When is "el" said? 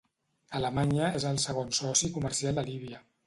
1.33-1.37